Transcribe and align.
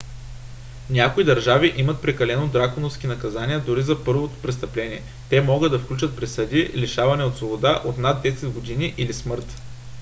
някои 0.89 1.23
държави 1.23 1.73
имат 1.77 2.01
прекалено 2.01 2.47
драконовски 2.47 3.07
наказания 3.07 3.59
дори 3.59 3.81
за 3.81 4.03
първо 4.03 4.33
престъпление 4.41 5.03
те 5.29 5.41
могат 5.41 5.71
да 5.71 5.79
включват 5.79 6.15
присъди 6.15 6.69
лишаване 6.75 7.23
от 7.23 7.37
свобода 7.37 7.81
от 7.85 7.97
над 7.97 8.23
10 8.23 8.49
години 8.49 8.93
или 8.97 9.13
смърт 9.13 9.61